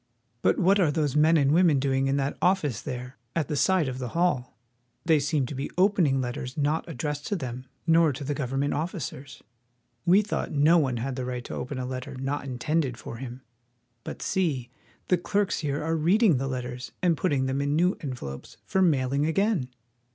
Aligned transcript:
But 0.41 0.57
what 0.57 0.79
are 0.79 0.89
those 0.89 1.15
men 1.15 1.37
and 1.37 1.51
women 1.51 1.77
doing 1.79 2.07
in 2.07 2.17
that 2.17 2.35
office 2.41 2.81
there 2.81 3.17
at 3.35 3.49
the 3.49 3.55
side 3.55 3.87
of 3.87 3.99
the 3.99 4.07
hall? 4.17 4.57
They 5.05 5.19
seem 5.19 5.45
to 5.45 5.53
be 5.53 5.69
opening 5.77 6.21
THE 6.21 6.29
POST 6.29 6.37
OFFICE 6.39 6.53
DEPARTMENT. 6.55 6.83
43 6.85 6.87
letters 6.87 6.87
not 6.87 6.91
addressed 6.91 7.27
to 7.27 7.35
them 7.35 7.65
nor 7.85 8.11
to 8.11 8.23
the 8.23 8.33
government 8.33 8.73
offi 8.73 8.97
cers. 8.97 9.41
We 10.07 10.23
thought 10.23 10.51
no 10.51 10.79
one 10.79 10.97
had 10.97 11.15
the 11.15 11.25
right 11.25 11.43
to 11.45 11.53
open 11.53 11.77
a 11.77 11.85
letter 11.85 12.15
not 12.15 12.45
intended 12.45 12.97
for 12.97 13.17
him. 13.17 13.43
But 14.03 14.23
see! 14.23 14.71
the 15.07 15.19
clerks 15.19 15.59
here 15.59 15.83
are 15.83 15.95
read 15.95 16.23
ing 16.23 16.37
the 16.37 16.47
letters 16.47 16.93
and 17.03 17.15
putting 17.15 17.45
them 17.45 17.61
in 17.61 17.75
new 17.75 17.95
envelopes 18.01 18.57
for 18.65 18.81
mail 18.81 19.13
ing 19.13 19.27
again! 19.27 19.69